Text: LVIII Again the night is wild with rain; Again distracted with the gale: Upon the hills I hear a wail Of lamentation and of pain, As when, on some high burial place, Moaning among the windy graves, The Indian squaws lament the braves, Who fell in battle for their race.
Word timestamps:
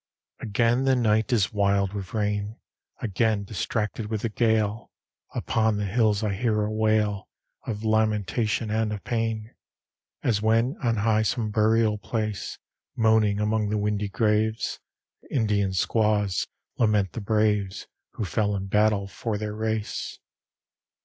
LVIII 0.41 0.49
Again 0.49 0.83
the 0.85 0.95
night 0.95 1.31
is 1.31 1.53
wild 1.53 1.93
with 1.93 2.15
rain; 2.15 2.57
Again 3.03 3.43
distracted 3.43 4.07
with 4.07 4.21
the 4.23 4.29
gale: 4.29 4.89
Upon 5.35 5.77
the 5.77 5.85
hills 5.85 6.23
I 6.23 6.33
hear 6.33 6.63
a 6.63 6.71
wail 6.71 7.27
Of 7.67 7.83
lamentation 7.83 8.71
and 8.71 8.91
of 8.91 9.03
pain, 9.03 9.53
As 10.23 10.41
when, 10.41 10.75
on 10.83 10.95
some 11.23 11.45
high 11.45 11.51
burial 11.51 11.99
place, 11.99 12.57
Moaning 12.95 13.39
among 13.39 13.69
the 13.69 13.77
windy 13.77 14.09
graves, 14.09 14.79
The 15.21 15.35
Indian 15.35 15.71
squaws 15.71 16.47
lament 16.79 17.11
the 17.11 17.21
braves, 17.21 17.85
Who 18.13 18.25
fell 18.25 18.55
in 18.55 18.65
battle 18.65 19.07
for 19.07 19.37
their 19.37 19.53
race. 19.53 20.17